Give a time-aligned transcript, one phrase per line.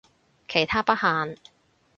[0.47, 1.37] 其他不限